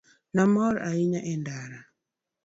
[0.33, 1.79] Ne amor ahinya e ndara.